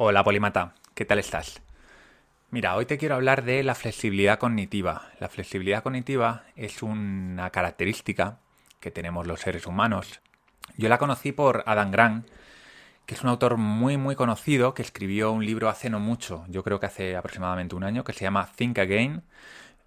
Hola 0.00 0.22
Polimata, 0.22 0.74
¿qué 0.94 1.04
tal 1.04 1.18
estás? 1.18 1.60
Mira, 2.52 2.76
hoy 2.76 2.86
te 2.86 2.98
quiero 2.98 3.16
hablar 3.16 3.42
de 3.42 3.64
la 3.64 3.74
flexibilidad 3.74 4.38
cognitiva. 4.38 5.08
La 5.18 5.28
flexibilidad 5.28 5.82
cognitiva 5.82 6.44
es 6.54 6.84
una 6.84 7.50
característica 7.50 8.38
que 8.78 8.92
tenemos 8.92 9.26
los 9.26 9.40
seres 9.40 9.66
humanos. 9.66 10.20
Yo 10.76 10.88
la 10.88 10.98
conocí 10.98 11.32
por 11.32 11.64
Adam 11.66 11.90
Grant, 11.90 12.28
que 13.06 13.16
es 13.16 13.24
un 13.24 13.30
autor 13.30 13.56
muy 13.56 13.96
muy 13.96 14.14
conocido 14.14 14.72
que 14.72 14.82
escribió 14.82 15.32
un 15.32 15.44
libro 15.44 15.68
hace 15.68 15.90
no 15.90 15.98
mucho, 15.98 16.44
yo 16.46 16.62
creo 16.62 16.78
que 16.78 16.86
hace 16.86 17.16
aproximadamente 17.16 17.74
un 17.74 17.82
año, 17.82 18.04
que 18.04 18.12
se 18.12 18.22
llama 18.22 18.48
Think 18.54 18.78
Again, 18.78 19.24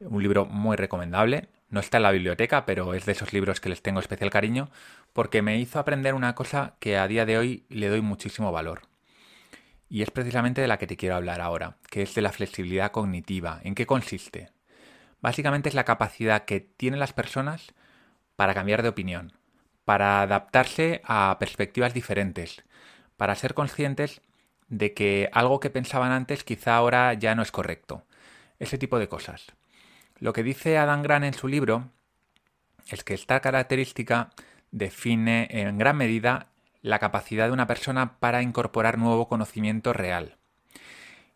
un 0.02 0.22
libro 0.22 0.44
muy 0.44 0.76
recomendable. 0.76 1.48
No 1.70 1.80
está 1.80 1.96
en 1.96 2.04
la 2.04 2.12
biblioteca, 2.12 2.66
pero 2.66 2.96
es 2.96 3.06
de 3.06 3.14
esos 3.14 3.32
libros 3.32 3.62
que 3.62 3.70
les 3.70 3.82
tengo 3.82 4.02
especial 4.02 4.30
cariño, 4.30 4.72
porque 5.14 5.42
me 5.42 5.58
hizo 5.58 5.80
aprender 5.80 6.16
una 6.16 6.36
cosa 6.36 6.74
que 6.82 6.98
a 6.98 7.08
día 7.08 7.26
de 7.26 7.38
hoy 7.38 7.64
le 7.70 7.88
doy 7.88 8.02
muchísimo 8.02 8.52
valor. 8.52 8.91
Y 9.92 10.04
es 10.04 10.10
precisamente 10.10 10.62
de 10.62 10.70
la 10.70 10.78
que 10.78 10.88
te 10.88 10.96
quiero 10.96 11.18
hablar 11.18 11.42
ahora, 11.42 11.76
que 11.90 12.02
es 12.02 12.16
de 12.16 12.22
la 12.22 12.32
flexibilidad 12.32 12.94
cognitiva. 12.94 13.60
¿En 13.66 13.76
qué 13.76 13.86
consiste? 13.86 14.50
Básicamente 15.20 15.68
es 15.68 15.76
la 15.76 15.84
capacidad 15.84 16.46
que 16.46 16.62
tienen 16.62 17.02
las 17.02 17.12
personas 17.12 17.74
para 18.38 18.54
cambiar 18.54 18.84
de 18.84 18.88
opinión, 18.88 19.34
para 19.84 20.22
adaptarse 20.22 21.02
a 21.04 21.36
perspectivas 21.42 21.94
diferentes, 21.94 22.64
para 23.18 23.36
ser 23.36 23.54
conscientes 23.54 24.22
de 24.70 24.94
que 24.94 25.30
algo 25.34 25.60
que 25.60 25.70
pensaban 25.70 26.14
antes 26.14 26.46
quizá 26.46 26.78
ahora 26.78 27.14
ya 27.14 27.36
no 27.36 27.42
es 27.42 27.52
correcto. 27.52 28.06
Ese 28.60 28.78
tipo 28.78 28.98
de 28.98 29.10
cosas. 29.10 29.48
Lo 30.20 30.32
que 30.32 30.42
dice 30.42 30.78
Adam 30.78 31.04
Grant 31.04 31.26
en 31.26 31.34
su 31.34 31.50
libro 31.50 31.90
es 32.88 33.04
que 33.04 33.14
esta 33.14 33.42
característica 33.42 34.30
define 34.72 35.50
en 35.52 35.78
gran 35.78 35.98
medida 35.98 36.48
la 36.82 37.00
capacidad 37.00 37.48
de 37.48 37.54
una 37.54 37.68
persona 37.68 38.20
para 38.20 38.42
incorporar 38.42 38.98
nuevo 38.98 39.28
conocimiento 39.28 39.94
real. 39.94 40.38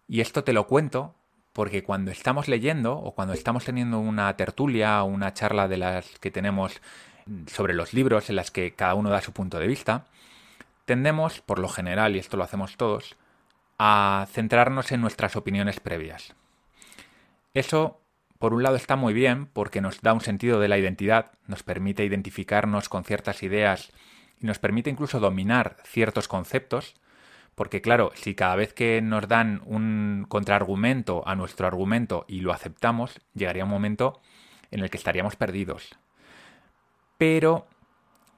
Y 0.07 0.21
esto 0.21 0.43
te 0.43 0.53
lo 0.53 0.67
cuento 0.67 1.15
porque 1.53 1.83
cuando 1.83 2.11
estamos 2.11 2.47
leyendo 2.47 2.97
o 2.97 3.15
cuando 3.15 3.33
estamos 3.33 3.63
teniendo 3.65 3.99
una 3.99 4.35
tertulia 4.35 5.01
o 5.03 5.05
una 5.05 5.33
charla 5.33 5.67
de 5.67 5.77
las 5.77 6.07
que 6.19 6.31
tenemos 6.31 6.81
sobre 7.47 7.73
los 7.73 7.93
libros 7.93 8.29
en 8.29 8.35
las 8.35 8.51
que 8.51 8.73
cada 8.73 8.95
uno 8.95 9.09
da 9.09 9.21
su 9.21 9.31
punto 9.31 9.57
de 9.57 9.67
vista, 9.67 10.05
tendemos, 10.85 11.41
por 11.41 11.59
lo 11.59 11.69
general, 11.69 12.15
y 12.15 12.19
esto 12.19 12.37
lo 12.37 12.43
hacemos 12.43 12.77
todos, 12.77 13.15
a 13.79 14.27
centrarnos 14.31 14.91
en 14.91 15.01
nuestras 15.01 15.35
opiniones 15.35 15.79
previas. 15.79 16.35
Eso, 17.53 18.01
por 18.37 18.53
un 18.53 18.61
lado, 18.61 18.75
está 18.75 18.95
muy 18.95 19.13
bien 19.13 19.47
porque 19.47 19.81
nos 19.81 20.01
da 20.01 20.13
un 20.13 20.21
sentido 20.21 20.59
de 20.59 20.67
la 20.67 20.77
identidad, 20.77 21.31
nos 21.47 21.63
permite 21.63 22.03
identificarnos 22.03 22.89
con 22.89 23.03
ciertas 23.03 23.43
ideas 23.43 23.91
y 24.39 24.45
nos 24.45 24.59
permite 24.59 24.89
incluso 24.89 25.19
dominar 25.19 25.77
ciertos 25.85 26.27
conceptos, 26.27 26.95
porque 27.55 27.81
claro, 27.81 28.11
si 28.15 28.35
cada 28.35 28.55
vez 28.55 28.73
que 28.73 29.01
nos 29.01 29.27
dan 29.27 29.61
un 29.65 30.25
contraargumento 30.27 31.25
a 31.25 31.35
nuestro 31.35 31.67
argumento 31.67 32.25
y 32.27 32.41
lo 32.41 32.51
aceptamos, 32.51 33.21
llegaría 33.33 33.63
un 33.63 33.69
momento 33.69 34.19
en 34.71 34.81
el 34.81 34.89
que 34.89 34.97
estaríamos 34.97 35.35
perdidos. 35.35 35.97
Pero, 37.17 37.67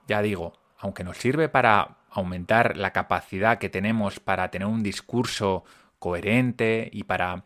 ya 0.08 0.22
digo, 0.22 0.54
aunque 0.78 1.04
nos 1.04 1.18
sirve 1.18 1.50
para 1.50 1.98
aumentar 2.12 2.78
la 2.78 2.94
capacidad 2.94 3.58
que 3.58 3.70
tenemos 3.70 4.20
para 4.20 4.50
tener 4.50 4.68
un 4.68 4.84
discurso 4.84 5.64
coherente 6.00 6.90
y 6.94 7.04
para 7.04 7.44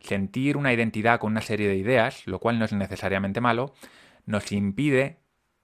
sentir 0.00 0.56
una 0.56 0.72
identidad 0.72 1.20
con 1.20 1.32
una 1.32 1.40
serie 1.40 1.68
de 1.68 1.76
ideas, 1.76 2.26
lo 2.26 2.40
cual 2.40 2.58
no 2.58 2.64
es 2.64 2.72
necesariamente 2.72 3.40
malo, 3.40 3.74
nos 4.26 4.50
impide 4.50 5.18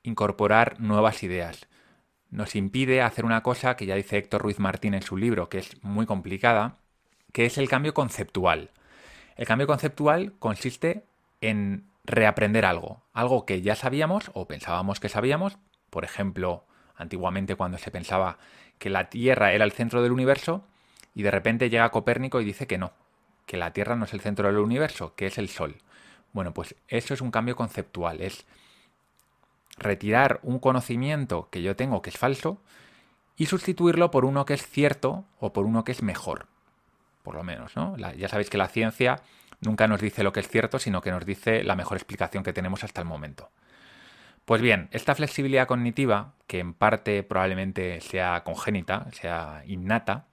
incorporar 0.05 0.81
nuevas 0.81 1.23
ideas 1.25 1.69
nos 2.31 2.55
impide 2.55 3.03
hacer 3.03 3.25
una 3.25 3.43
cosa 3.43 3.77
que 3.77 3.87
ya 3.87 3.95
dice 3.95 4.19
Héctor 4.19 4.43
Ruiz 4.43 4.59
Martín 4.59 4.95
en 4.95 5.03
su 5.03 5.17
libro, 5.17 5.49
que 5.49 5.59
es 5.59 5.83
muy 5.83 6.07
complicada, 6.07 6.77
que 7.33 7.47
es 7.47 7.59
el 7.59 7.69
cambio 7.69 7.95
conceptual. 7.95 8.71
El 9.37 9.47
cambio 9.47 9.67
conceptual 9.67 10.35
consiste 10.39 11.05
en 11.41 11.85
reaprender 12.05 12.65
algo, 12.65 13.03
algo 13.13 13.47
que 13.47 13.63
ya 13.63 13.75
sabíamos 13.75 14.31
o 14.35 14.47
pensábamos 14.47 15.01
que 15.01 15.09
sabíamos, 15.09 15.59
por 15.91 16.05
ejemplo, 16.05 16.65
antiguamente 16.97 17.55
cuando 17.55 17.79
se 17.79 17.91
pensaba 17.91 18.39
que 18.79 18.91
la 18.91 19.11
Tierra 19.11 19.53
era 19.53 19.65
el 19.65 19.73
centro 19.73 20.03
del 20.03 20.13
universo 20.13 20.65
y 21.15 21.23
de 21.23 21.31
repente 21.31 21.71
llega 21.71 21.91
Copérnico 21.91 22.41
y 22.41 22.45
dice 22.45 22.67
que 22.67 22.79
no, 22.79 22.93
que 23.47 23.57
la 23.57 23.73
Tierra 23.73 23.97
no 23.97 24.05
es 24.05 24.13
el 24.13 24.21
centro 24.21 24.49
del 24.49 24.59
universo, 24.59 25.15
que 25.15 25.27
es 25.27 25.39
el 25.39 25.49
Sol. 25.49 25.77
Bueno, 26.33 26.53
pues 26.53 26.75
eso 26.89 27.15
es 27.15 27.21
un 27.21 27.31
cambio 27.31 27.57
conceptual, 27.57 28.21
es 28.21 28.47
retirar 29.79 30.41
un 30.43 30.59
conocimiento 30.59 31.49
que 31.51 31.63
yo 31.63 31.77
tengo 31.77 32.03
que 32.03 32.11
es 32.11 32.19
falso 32.19 32.61
y 33.37 33.47
sustituirlo 33.47 34.11
por 34.11 34.25
uno 34.25 34.45
que 34.45 34.55
es 34.55 34.67
cierto 34.67 35.25
o 35.39 35.53
por 35.53 35.65
uno 35.65 35.85
que 35.85 35.93
es 35.93 36.03
mejor. 36.03 36.47
Por 37.23 37.35
lo 37.35 37.45
menos, 37.45 37.77
¿no? 37.77 37.97
ya 37.97 38.29
sabéis 38.29 38.51
que 38.51 38.59
la 38.59 38.69
ciencia 38.69 39.21
nunca 39.61 39.87
nos 39.87 40.01
dice 40.01 40.23
lo 40.23 40.33
que 40.33 40.41
es 40.41 40.49
cierto, 40.49 40.79
sino 40.79 41.01
que 41.01 41.11
nos 41.11 41.25
dice 41.25 41.63
la 41.63 41.77
mejor 41.77 41.97
explicación 41.97 42.43
que 42.43 42.53
tenemos 42.53 42.85
hasta 42.85 43.01
el 43.01 43.07
momento. 43.07 43.51
Pues 44.45 44.63
bien, 44.63 44.89
esta 44.93 45.15
flexibilidad 45.15 45.67
cognitiva, 45.67 46.33
que 46.47 46.59
en 46.59 46.73
parte 46.73 47.23
probablemente 47.23 48.01
sea 48.01 48.43
congénita, 48.45 49.07
sea 49.13 49.63
innata, 49.67 50.27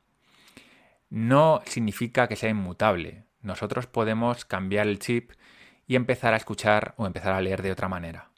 no 1.10 1.62
significa 1.66 2.28
que 2.28 2.38
sea 2.38 2.50
inmutable. 2.50 3.26
Nosotros 3.42 3.88
podemos 3.88 4.46
cambiar 4.46 4.88
el 4.88 5.00
chip 5.00 5.32
y 5.86 5.96
empezar 5.96 6.34
a 6.34 6.38
escuchar 6.38 6.94
o 6.98 7.06
empezar 7.06 7.34
a 7.34 7.42
leer 7.42 7.62
de 7.62 7.72
otra 7.72 7.90
manera. 7.90 8.30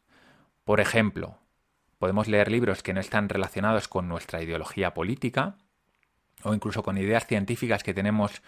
Por 0.67 0.81
ejemplo, 0.81 1.37
podemos 1.97 2.27
leer 2.27 2.51
libros 2.51 2.83
que 2.83 2.93
no 2.93 2.99
están 2.99 3.29
relacionados 3.29 3.87
con 3.87 4.09
nuestra 4.09 4.43
ideología 4.43 4.93
política 4.93 5.55
o 6.43 6.53
incluso 6.53 6.83
con 6.83 6.97
ideas 6.97 7.25
científicas 7.25 7.83
que 7.83 7.93
tenemos 7.93 8.41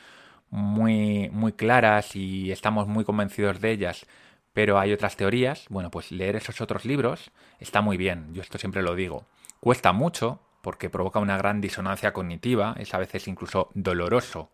muy, 0.50 1.30
muy 1.30 1.54
claras 1.54 2.18
y 2.18 2.52
estamos 2.52 2.90
muy 2.90 3.06
convencidos 3.06 3.62
de 3.62 3.72
ellas, 3.72 4.06
pero 4.52 4.80
hay 4.80 4.92
otras 4.92 5.16
teorías. 5.16 5.66
Bueno, 5.70 5.92
pues 5.92 6.12
leer 6.12 6.36
esos 6.36 6.60
otros 6.60 6.84
libros 6.84 7.32
está 7.58 7.80
muy 7.80 7.96
bien, 7.96 8.34
yo 8.34 8.42
esto 8.42 8.58
siempre 8.58 8.82
lo 8.82 8.96
digo. 8.96 9.26
Cuesta 9.62 9.94
mucho 9.94 10.42
porque 10.62 10.90
provoca 10.90 11.20
una 11.20 11.38
gran 11.38 11.62
disonancia 11.62 12.12
cognitiva, 12.12 12.76
es 12.80 12.94
a 12.94 12.98
veces 12.98 13.30
incluso 13.30 13.70
doloroso 13.76 14.52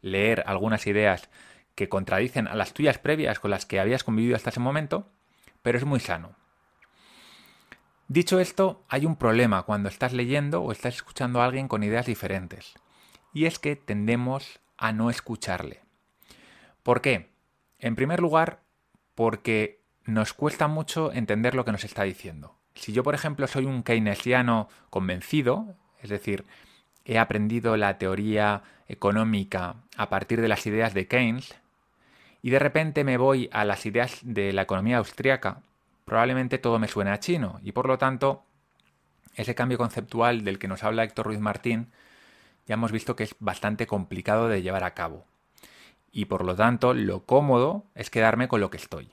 leer 0.00 0.44
algunas 0.46 0.86
ideas 0.86 1.28
que 1.74 1.88
contradicen 1.88 2.46
a 2.46 2.54
las 2.54 2.72
tuyas 2.72 2.98
previas 2.98 3.40
con 3.40 3.50
las 3.50 3.66
que 3.66 3.80
habías 3.80 4.04
convivido 4.04 4.36
hasta 4.36 4.50
ese 4.50 4.60
momento, 4.60 5.08
pero 5.62 5.76
es 5.76 5.84
muy 5.84 5.98
sano. 5.98 6.38
Dicho 8.10 8.40
esto, 8.40 8.84
hay 8.88 9.06
un 9.06 9.14
problema 9.14 9.62
cuando 9.62 9.88
estás 9.88 10.12
leyendo 10.12 10.64
o 10.64 10.72
estás 10.72 10.96
escuchando 10.96 11.40
a 11.40 11.44
alguien 11.44 11.68
con 11.68 11.84
ideas 11.84 12.06
diferentes. 12.06 12.74
Y 13.32 13.44
es 13.44 13.60
que 13.60 13.76
tendemos 13.76 14.58
a 14.76 14.92
no 14.92 15.10
escucharle. 15.10 15.84
¿Por 16.82 17.02
qué? 17.02 17.30
En 17.78 17.94
primer 17.94 18.18
lugar, 18.18 18.62
porque 19.14 19.78
nos 20.06 20.32
cuesta 20.32 20.66
mucho 20.66 21.12
entender 21.12 21.54
lo 21.54 21.64
que 21.64 21.70
nos 21.70 21.84
está 21.84 22.02
diciendo. 22.02 22.56
Si 22.74 22.92
yo, 22.92 23.04
por 23.04 23.14
ejemplo, 23.14 23.46
soy 23.46 23.66
un 23.66 23.84
keynesiano 23.84 24.68
convencido, 24.90 25.76
es 26.02 26.10
decir, 26.10 26.46
he 27.04 27.16
aprendido 27.16 27.76
la 27.76 27.96
teoría 27.98 28.64
económica 28.88 29.76
a 29.96 30.08
partir 30.08 30.40
de 30.40 30.48
las 30.48 30.66
ideas 30.66 30.94
de 30.94 31.06
Keynes, 31.06 31.54
y 32.42 32.50
de 32.50 32.58
repente 32.58 33.04
me 33.04 33.18
voy 33.18 33.48
a 33.52 33.64
las 33.64 33.86
ideas 33.86 34.18
de 34.24 34.52
la 34.52 34.62
economía 34.62 34.98
austríaca, 34.98 35.62
probablemente 36.10 36.58
todo 36.58 36.80
me 36.80 36.88
suene 36.88 37.12
a 37.12 37.20
chino 37.20 37.60
y 37.62 37.70
por 37.70 37.86
lo 37.86 37.96
tanto 37.96 38.42
ese 39.36 39.54
cambio 39.54 39.78
conceptual 39.78 40.42
del 40.42 40.58
que 40.58 40.66
nos 40.66 40.82
habla 40.82 41.04
Héctor 41.04 41.26
Ruiz 41.26 41.38
Martín 41.38 41.92
ya 42.66 42.74
hemos 42.74 42.90
visto 42.90 43.14
que 43.14 43.22
es 43.22 43.36
bastante 43.38 43.86
complicado 43.86 44.48
de 44.48 44.60
llevar 44.60 44.82
a 44.82 44.92
cabo. 44.92 45.24
Y 46.10 46.24
por 46.24 46.44
lo 46.44 46.56
tanto 46.56 46.94
lo 46.94 47.26
cómodo 47.26 47.84
es 47.94 48.10
quedarme 48.10 48.48
con 48.48 48.60
lo 48.60 48.70
que 48.70 48.78
estoy. 48.78 49.12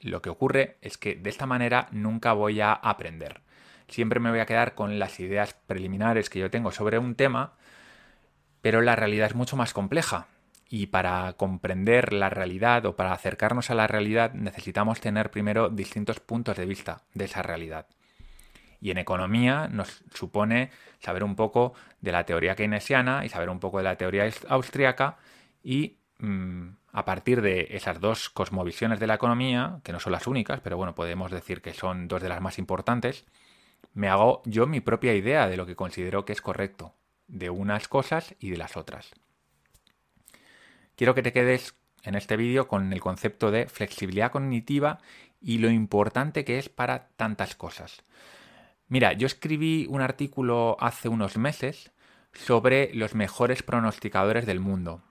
Lo 0.00 0.22
que 0.22 0.30
ocurre 0.30 0.78
es 0.80 0.96
que 0.96 1.16
de 1.16 1.28
esta 1.28 1.44
manera 1.44 1.88
nunca 1.90 2.32
voy 2.32 2.62
a 2.62 2.72
aprender. 2.72 3.42
Siempre 3.88 4.18
me 4.18 4.30
voy 4.30 4.40
a 4.40 4.46
quedar 4.46 4.74
con 4.74 4.98
las 4.98 5.20
ideas 5.20 5.52
preliminares 5.52 6.30
que 6.30 6.38
yo 6.38 6.50
tengo 6.50 6.72
sobre 6.72 6.96
un 6.96 7.14
tema, 7.14 7.52
pero 8.62 8.80
la 8.80 8.96
realidad 8.96 9.26
es 9.26 9.34
mucho 9.34 9.58
más 9.58 9.74
compleja 9.74 10.28
y 10.74 10.86
para 10.86 11.34
comprender 11.34 12.14
la 12.14 12.30
realidad 12.30 12.86
o 12.86 12.96
para 12.96 13.12
acercarnos 13.12 13.68
a 13.68 13.74
la 13.74 13.86
realidad 13.86 14.32
necesitamos 14.32 15.02
tener 15.02 15.30
primero 15.30 15.68
distintos 15.68 16.18
puntos 16.18 16.56
de 16.56 16.64
vista 16.64 17.02
de 17.12 17.26
esa 17.26 17.42
realidad. 17.42 17.88
Y 18.80 18.90
en 18.90 18.96
economía 18.96 19.68
nos 19.70 20.02
supone 20.14 20.70
saber 20.98 21.24
un 21.24 21.36
poco 21.36 21.74
de 22.00 22.12
la 22.12 22.24
teoría 22.24 22.56
keynesiana 22.56 23.26
y 23.26 23.28
saber 23.28 23.50
un 23.50 23.60
poco 23.60 23.76
de 23.76 23.84
la 23.84 23.96
teoría 23.96 24.30
austriaca 24.48 25.18
y 25.62 25.98
mm, 26.20 26.68
a 26.92 27.04
partir 27.04 27.42
de 27.42 27.68
esas 27.72 28.00
dos 28.00 28.30
cosmovisiones 28.30 28.98
de 28.98 29.08
la 29.08 29.16
economía, 29.16 29.80
que 29.84 29.92
no 29.92 30.00
son 30.00 30.12
las 30.12 30.26
únicas, 30.26 30.60
pero 30.60 30.78
bueno, 30.78 30.94
podemos 30.94 31.30
decir 31.30 31.60
que 31.60 31.74
son 31.74 32.08
dos 32.08 32.22
de 32.22 32.30
las 32.30 32.40
más 32.40 32.58
importantes, 32.58 33.26
me 33.92 34.08
hago 34.08 34.40
yo 34.46 34.66
mi 34.66 34.80
propia 34.80 35.12
idea 35.12 35.48
de 35.48 35.58
lo 35.58 35.66
que 35.66 35.76
considero 35.76 36.24
que 36.24 36.32
es 36.32 36.40
correcto, 36.40 36.94
de 37.26 37.50
unas 37.50 37.88
cosas 37.88 38.34
y 38.40 38.48
de 38.48 38.56
las 38.56 38.78
otras 38.78 39.12
quiero 41.02 41.16
que 41.16 41.22
te 41.24 41.32
quedes 41.32 41.74
en 42.04 42.14
este 42.14 42.36
vídeo 42.36 42.68
con 42.68 42.92
el 42.92 43.00
concepto 43.00 43.50
de 43.50 43.66
flexibilidad 43.66 44.30
cognitiva 44.30 45.00
y 45.40 45.58
lo 45.58 45.68
importante 45.68 46.44
que 46.44 46.58
es 46.58 46.68
para 46.68 47.08
tantas 47.16 47.56
cosas. 47.56 48.04
Mira, 48.86 49.12
yo 49.12 49.26
escribí 49.26 49.88
un 49.90 50.00
artículo 50.00 50.76
hace 50.78 51.08
unos 51.08 51.36
meses 51.36 51.90
sobre 52.32 52.94
los 52.94 53.16
mejores 53.16 53.64
pronosticadores 53.64 54.46
del 54.46 54.60
mundo. 54.60 55.02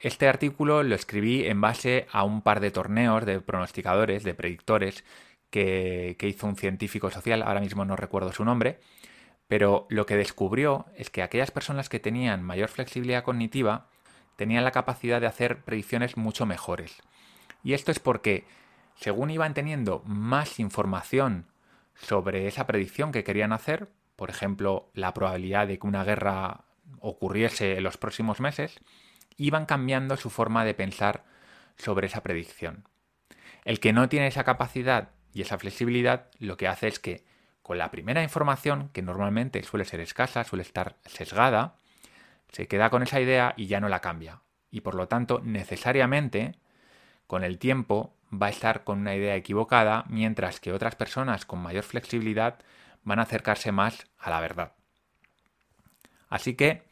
Este 0.00 0.26
artículo 0.26 0.82
lo 0.82 0.96
escribí 0.96 1.46
en 1.46 1.60
base 1.60 2.08
a 2.10 2.24
un 2.24 2.42
par 2.42 2.58
de 2.58 2.72
torneos 2.72 3.24
de 3.24 3.40
pronosticadores, 3.40 4.24
de 4.24 4.34
predictores, 4.34 5.04
que, 5.48 6.16
que 6.18 6.26
hizo 6.26 6.48
un 6.48 6.56
científico 6.56 7.08
social, 7.08 7.44
ahora 7.44 7.60
mismo 7.60 7.84
no 7.84 7.94
recuerdo 7.94 8.32
su 8.32 8.44
nombre, 8.44 8.80
pero 9.46 9.86
lo 9.90 10.06
que 10.06 10.16
descubrió 10.16 10.86
es 10.96 11.08
que 11.08 11.22
aquellas 11.22 11.52
personas 11.52 11.88
que 11.88 12.00
tenían 12.00 12.42
mayor 12.42 12.68
flexibilidad 12.68 13.22
cognitiva 13.22 13.86
tenían 14.36 14.64
la 14.64 14.70
capacidad 14.70 15.20
de 15.20 15.26
hacer 15.26 15.62
predicciones 15.62 16.16
mucho 16.16 16.46
mejores. 16.46 17.02
Y 17.62 17.74
esto 17.74 17.90
es 17.90 17.98
porque, 17.98 18.46
según 18.94 19.30
iban 19.30 19.54
teniendo 19.54 20.02
más 20.06 20.58
información 20.58 21.46
sobre 21.94 22.46
esa 22.46 22.66
predicción 22.66 23.12
que 23.12 23.24
querían 23.24 23.52
hacer, 23.52 23.88
por 24.16 24.30
ejemplo, 24.30 24.90
la 24.94 25.14
probabilidad 25.14 25.66
de 25.66 25.78
que 25.78 25.86
una 25.86 26.04
guerra 26.04 26.64
ocurriese 27.00 27.76
en 27.76 27.82
los 27.82 27.96
próximos 27.96 28.40
meses, 28.40 28.80
iban 29.36 29.66
cambiando 29.66 30.16
su 30.16 30.30
forma 30.30 30.64
de 30.64 30.74
pensar 30.74 31.24
sobre 31.76 32.06
esa 32.06 32.22
predicción. 32.22 32.84
El 33.64 33.80
que 33.80 33.92
no 33.92 34.08
tiene 34.08 34.26
esa 34.26 34.44
capacidad 34.44 35.10
y 35.32 35.42
esa 35.42 35.58
flexibilidad 35.58 36.28
lo 36.38 36.56
que 36.56 36.68
hace 36.68 36.88
es 36.88 36.98
que 36.98 37.24
con 37.62 37.78
la 37.78 37.90
primera 37.90 38.22
información, 38.22 38.90
que 38.92 39.02
normalmente 39.02 39.62
suele 39.62 39.84
ser 39.84 40.00
escasa, 40.00 40.44
suele 40.44 40.62
estar 40.62 40.96
sesgada, 41.06 41.76
se 42.52 42.66
queda 42.68 42.90
con 42.90 43.02
esa 43.02 43.20
idea 43.20 43.54
y 43.56 43.66
ya 43.66 43.80
no 43.80 43.88
la 43.88 44.00
cambia. 44.00 44.42
Y 44.70 44.80
por 44.80 44.94
lo 44.94 45.08
tanto, 45.08 45.40
necesariamente, 45.44 46.54
con 47.26 47.44
el 47.44 47.58
tiempo, 47.58 48.14
va 48.32 48.46
a 48.46 48.50
estar 48.50 48.84
con 48.84 49.00
una 49.00 49.14
idea 49.14 49.36
equivocada, 49.36 50.04
mientras 50.08 50.60
que 50.60 50.72
otras 50.72 50.94
personas 50.94 51.44
con 51.44 51.60
mayor 51.60 51.84
flexibilidad 51.84 52.58
van 53.02 53.18
a 53.18 53.22
acercarse 53.22 53.72
más 53.72 54.06
a 54.18 54.30
la 54.30 54.40
verdad. 54.40 54.72
Así 56.28 56.54
que 56.54 56.82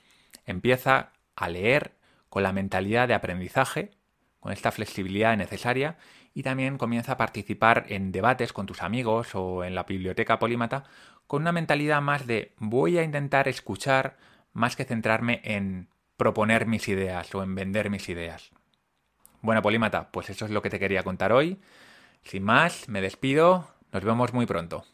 empieza 0.46 1.12
a 1.36 1.48
leer 1.48 1.92
con 2.28 2.42
la 2.42 2.52
mentalidad 2.52 3.06
de 3.08 3.14
aprendizaje, 3.14 3.92
con 4.40 4.52
esta 4.52 4.72
flexibilidad 4.72 5.36
necesaria, 5.36 5.96
y 6.34 6.42
también 6.42 6.78
comienza 6.78 7.12
a 7.12 7.16
participar 7.16 7.86
en 7.88 8.12
debates 8.12 8.52
con 8.52 8.66
tus 8.66 8.82
amigos 8.82 9.34
o 9.34 9.64
en 9.64 9.74
la 9.74 9.84
biblioteca 9.84 10.38
polímata 10.38 10.84
con 11.26 11.42
una 11.42 11.52
mentalidad 11.52 12.00
más 12.00 12.26
de 12.26 12.54
voy 12.58 12.98
a 12.98 13.02
intentar 13.02 13.48
escuchar 13.48 14.16
más 14.58 14.76
que 14.76 14.84
centrarme 14.84 15.40
en 15.44 15.88
proponer 16.16 16.66
mis 16.66 16.88
ideas 16.88 17.34
o 17.34 17.42
en 17.42 17.54
vender 17.54 17.90
mis 17.90 18.08
ideas. 18.08 18.50
Bueno, 19.40 19.62
polímata, 19.62 20.10
pues 20.10 20.30
eso 20.30 20.44
es 20.44 20.50
lo 20.50 20.62
que 20.62 20.70
te 20.70 20.78
quería 20.78 21.04
contar 21.04 21.32
hoy. 21.32 21.60
Sin 22.24 22.42
más, 22.42 22.88
me 22.88 23.00
despido. 23.00 23.68
Nos 23.92 24.04
vemos 24.04 24.34
muy 24.34 24.46
pronto. 24.46 24.84